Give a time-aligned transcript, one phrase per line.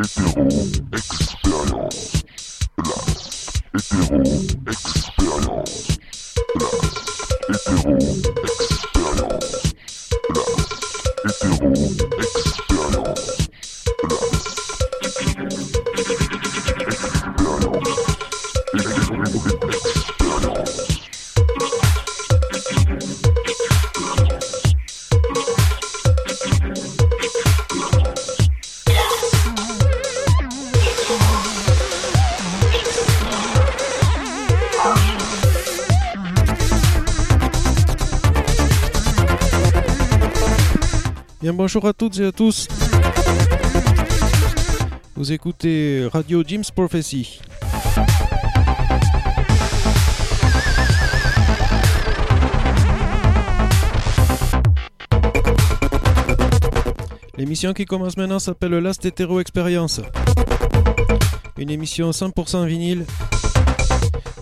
[0.00, 0.46] Hétéro
[0.92, 2.22] Expérience.
[2.76, 3.62] Blast.
[3.74, 4.22] Hétéro
[4.68, 5.17] Expérience.
[41.68, 42.66] Bonjour à toutes et à tous.
[45.16, 47.40] Vous écoutez Radio Jim's Prophecy.
[57.36, 60.00] L'émission qui commence maintenant s'appelle Last Hetero Experience.
[61.58, 63.04] Une émission 100% vinyle,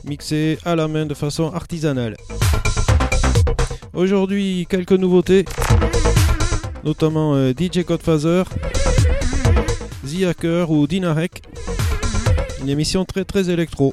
[0.04, 2.14] mixée à la main de façon artisanale.
[3.94, 5.44] Aujourd'hui, quelques nouveautés
[6.86, 8.44] notamment euh, DJ Godfather,
[10.06, 11.42] The Hacker ou Dinarek.
[12.62, 13.92] Une émission très très électro.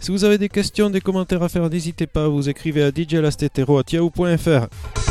[0.00, 5.03] Si vous avez des questions, des commentaires à faire, n'hésitez pas, vous écrivez à djlastetero.yahoo.fr.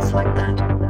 [0.00, 0.87] things like that.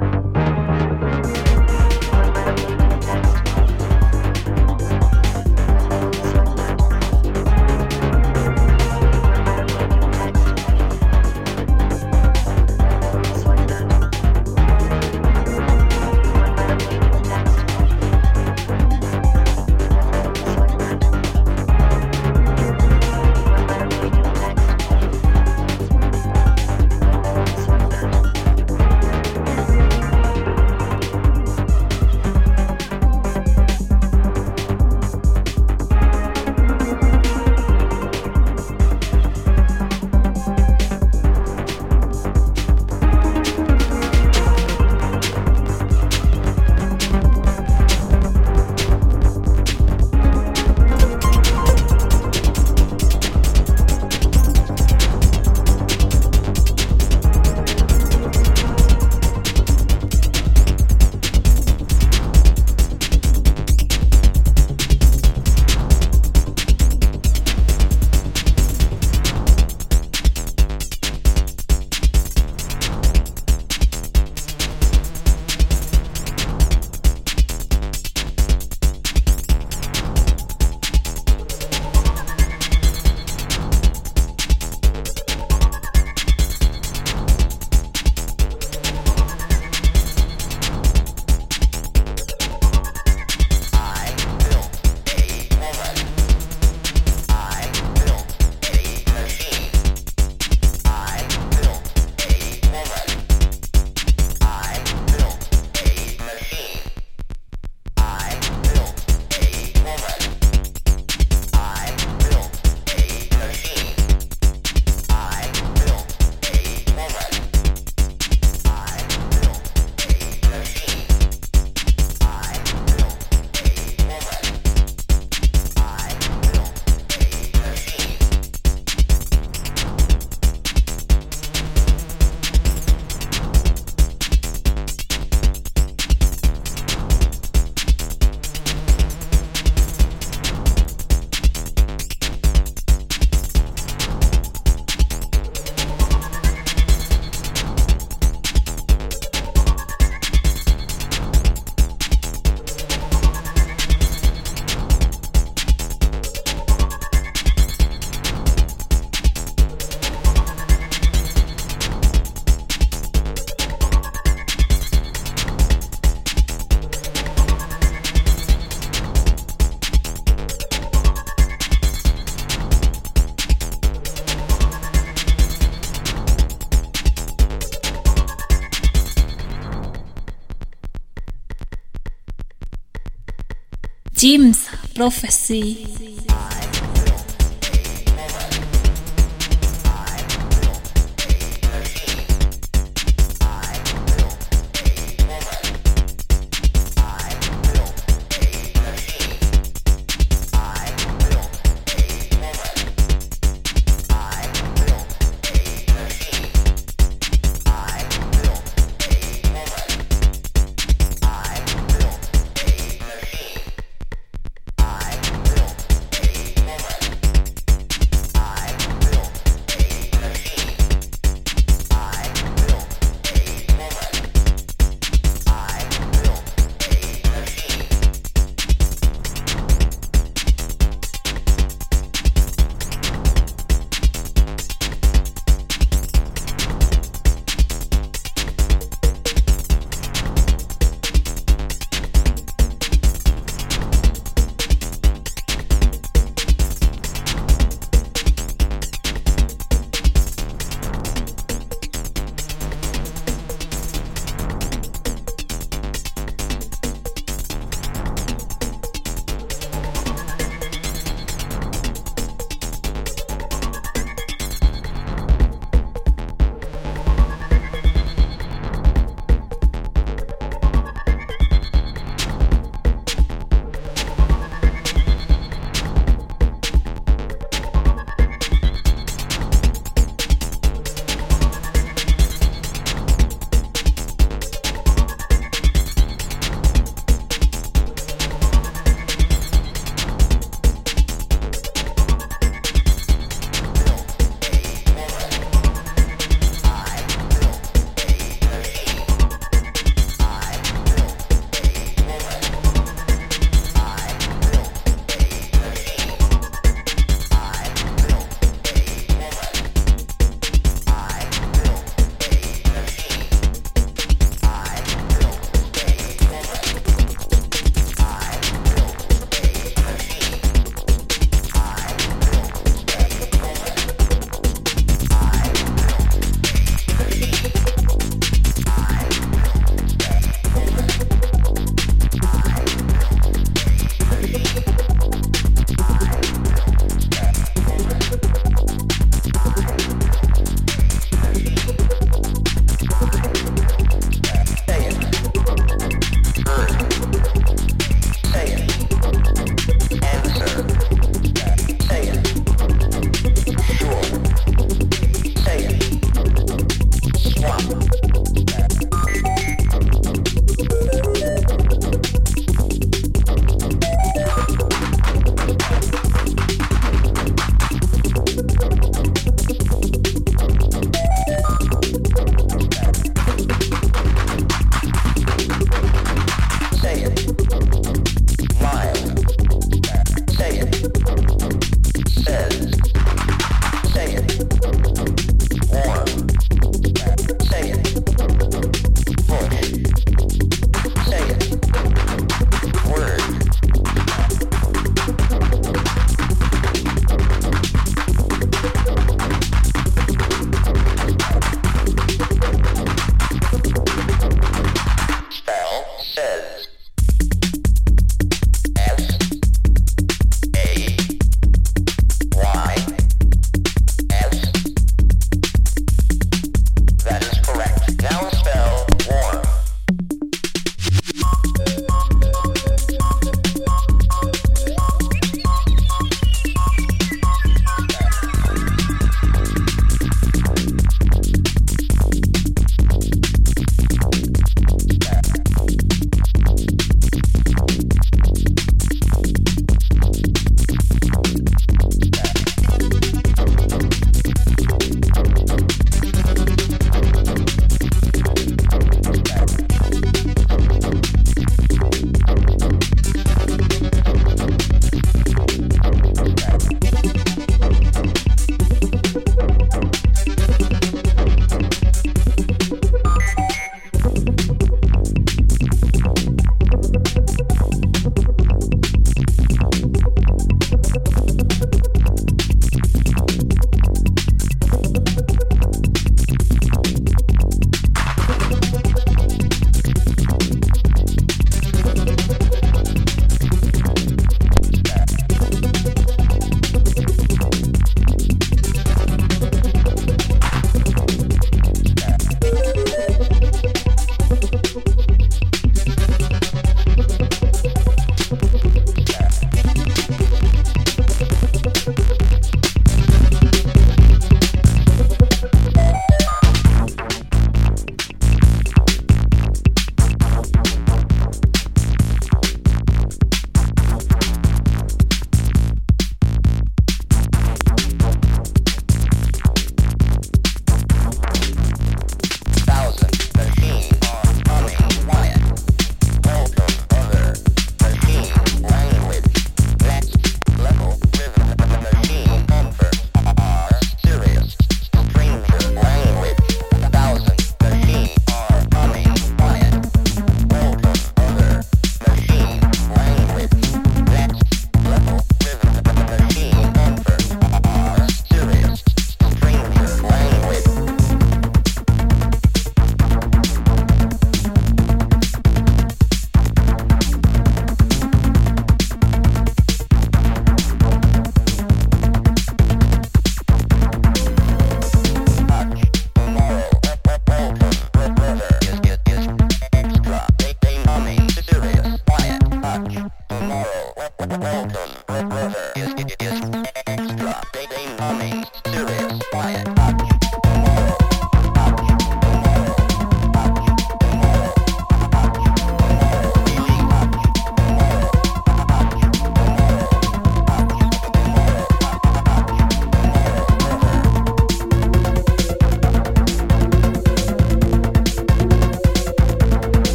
[184.18, 186.07] Jim's Prophecy.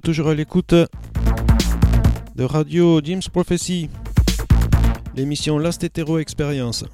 [0.00, 3.88] Toujours à l'écoute de Radio James Prophecy,
[5.14, 6.84] l'émission Last Hetero Experience.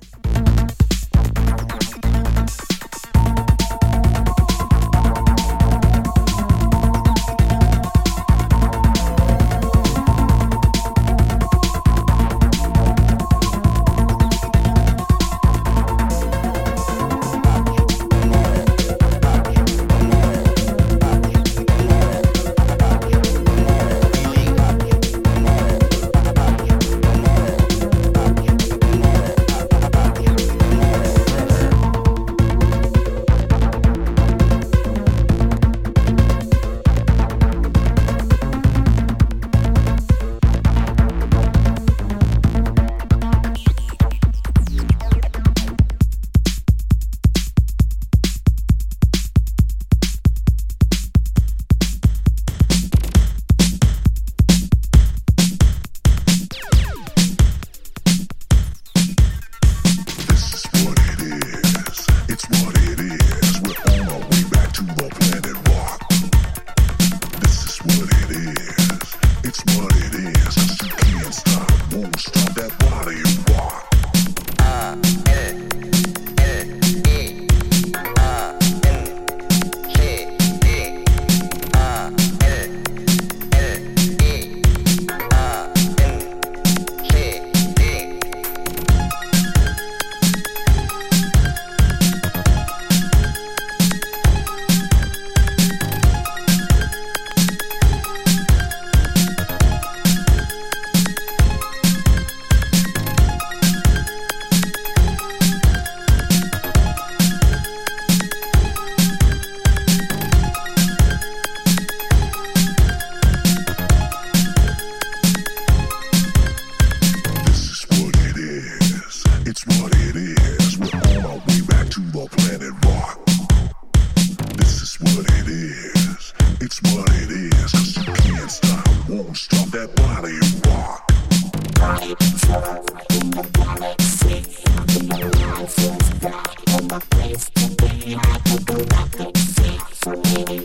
[140.04, 140.61] Thank you.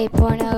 [0.00, 0.49] Hey, porno.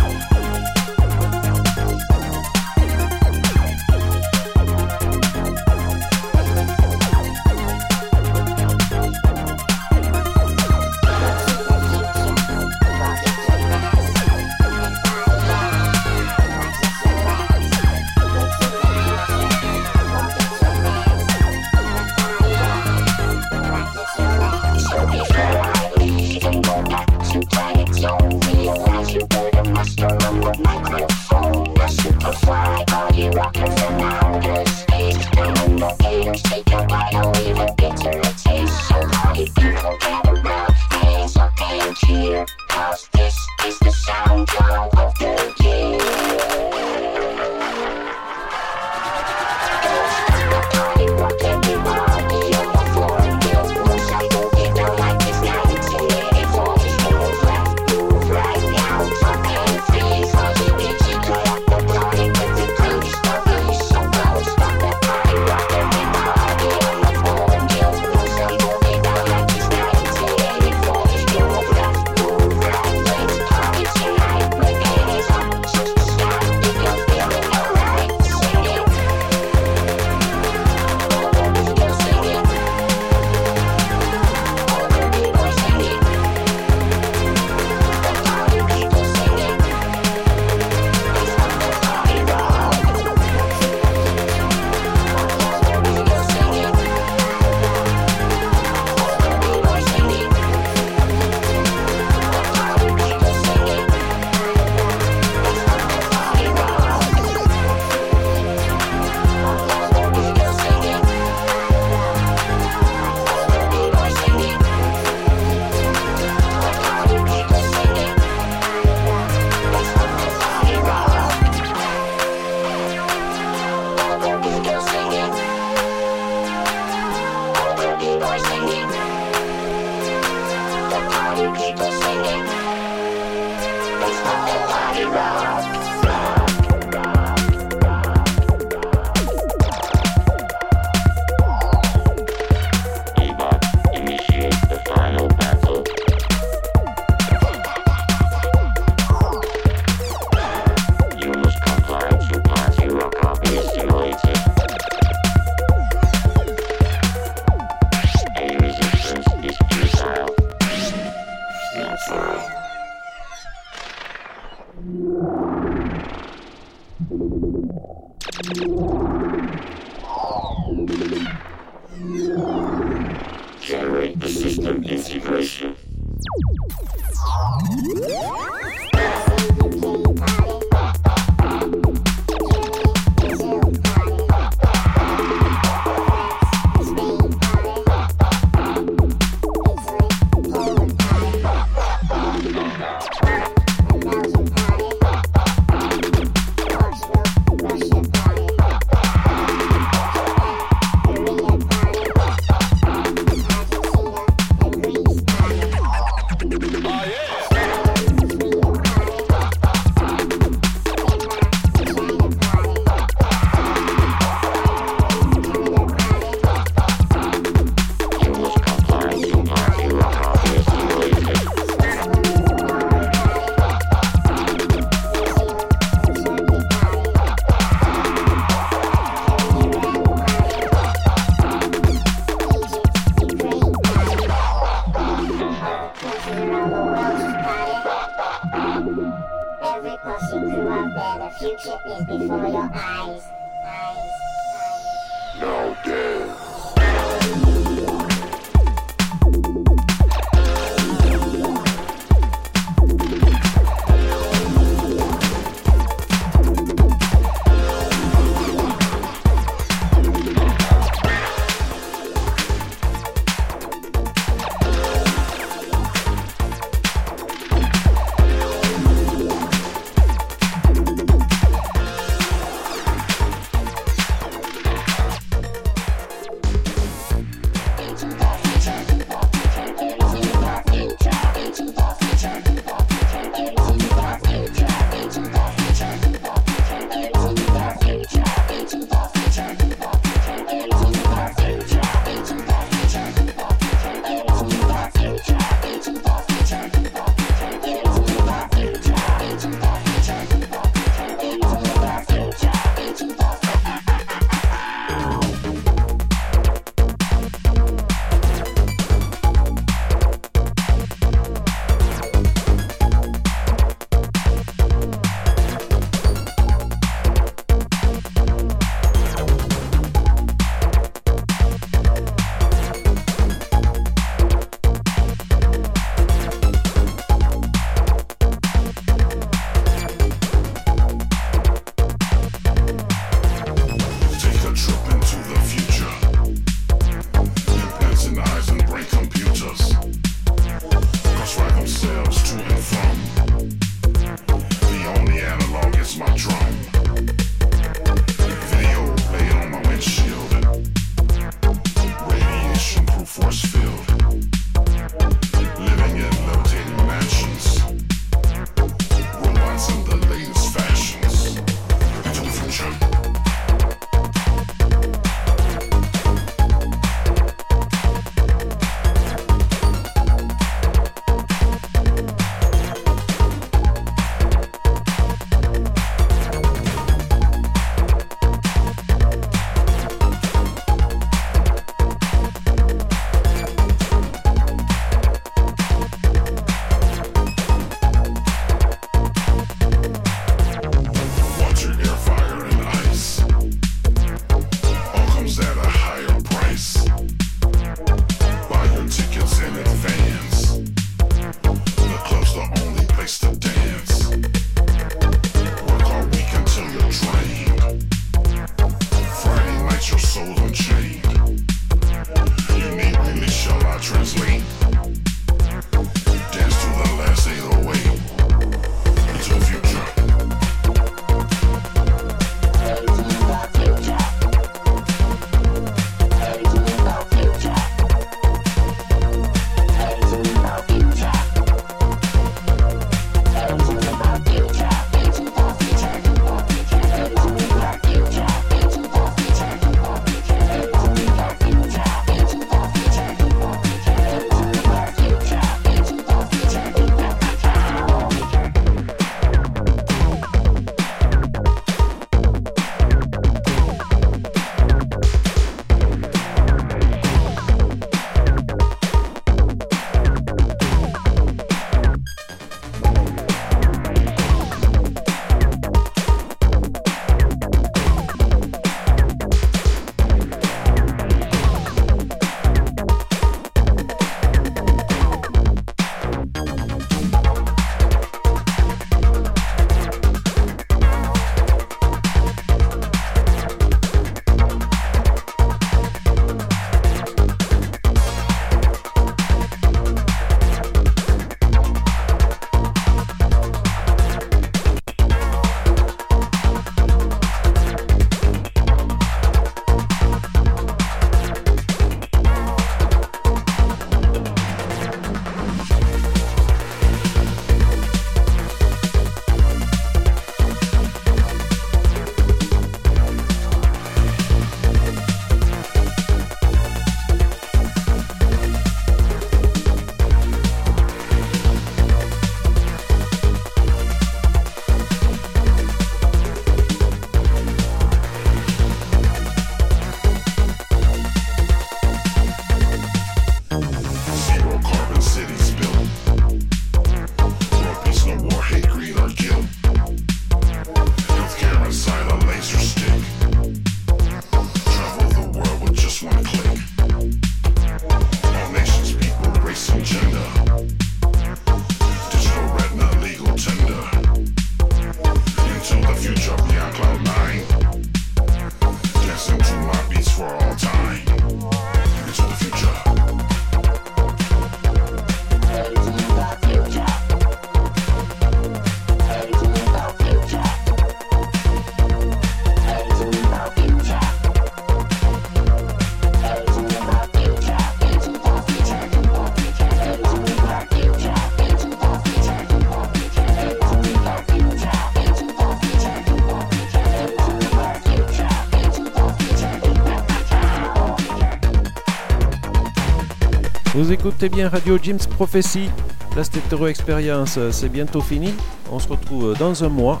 [593.92, 595.68] Écoutez bien Radio Jim's Prophecy.
[596.16, 598.32] La Stétéro Experience, c'est bientôt fini.
[598.70, 600.00] On se retrouve dans un mois.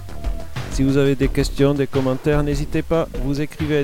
[0.70, 3.06] Si vous avez des questions, des commentaires, n'hésitez pas.
[3.22, 3.82] Vous écrivez à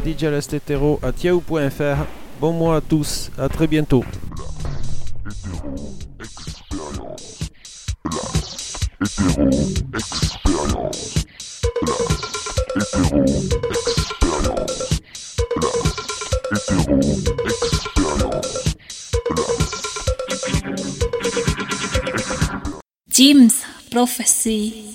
[1.22, 2.06] yahoo.fr.
[2.40, 3.30] Bon mois à tous.
[3.36, 4.02] À très bientôt.
[23.98, 24.87] Prophecy.